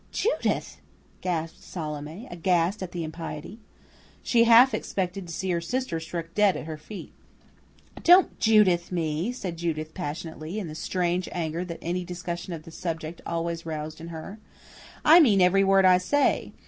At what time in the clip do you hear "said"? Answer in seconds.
9.31-9.57